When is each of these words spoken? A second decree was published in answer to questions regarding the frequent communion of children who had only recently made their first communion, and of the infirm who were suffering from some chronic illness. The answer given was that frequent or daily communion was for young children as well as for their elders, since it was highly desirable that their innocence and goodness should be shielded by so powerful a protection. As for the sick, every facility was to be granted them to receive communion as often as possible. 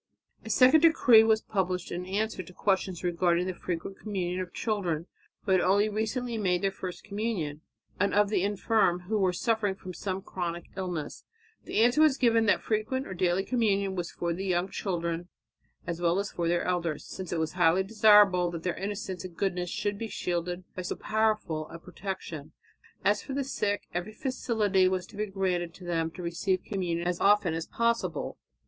A 0.43 0.49
second 0.49 0.81
decree 0.81 1.23
was 1.23 1.43
published 1.43 1.91
in 1.91 2.07
answer 2.07 2.41
to 2.41 2.53
questions 2.53 3.03
regarding 3.03 3.45
the 3.45 3.53
frequent 3.53 3.99
communion 3.99 4.39
of 4.41 4.51
children 4.51 5.05
who 5.43 5.51
had 5.51 5.61
only 5.61 5.89
recently 5.89 6.39
made 6.39 6.63
their 6.63 6.71
first 6.71 7.03
communion, 7.03 7.61
and 7.99 8.11
of 8.11 8.29
the 8.29 8.41
infirm 8.41 9.01
who 9.01 9.19
were 9.19 9.31
suffering 9.31 9.75
from 9.75 9.93
some 9.93 10.23
chronic 10.23 10.71
illness. 10.75 11.23
The 11.65 11.81
answer 11.81 12.01
given 12.19 12.45
was 12.45 12.49
that 12.51 12.63
frequent 12.63 13.05
or 13.05 13.13
daily 13.13 13.45
communion 13.45 13.93
was 13.95 14.09
for 14.09 14.31
young 14.31 14.69
children 14.69 15.27
as 15.85 16.01
well 16.01 16.17
as 16.17 16.31
for 16.31 16.47
their 16.47 16.63
elders, 16.63 17.05
since 17.05 17.31
it 17.31 17.37
was 17.37 17.51
highly 17.51 17.83
desirable 17.83 18.49
that 18.49 18.63
their 18.63 18.73
innocence 18.73 19.23
and 19.23 19.37
goodness 19.37 19.69
should 19.69 19.99
be 19.99 20.07
shielded 20.07 20.63
by 20.75 20.81
so 20.81 20.95
powerful 20.95 21.69
a 21.69 21.77
protection. 21.77 22.53
As 23.05 23.21
for 23.21 23.33
the 23.33 23.43
sick, 23.43 23.87
every 23.93 24.13
facility 24.13 24.87
was 24.87 25.05
to 25.05 25.15
be 25.15 25.27
granted 25.27 25.75
them 25.85 26.09
to 26.09 26.23
receive 26.23 26.63
communion 26.63 27.07
as 27.07 27.19
often 27.21 27.53
as 27.53 27.67
possible. 27.67 28.39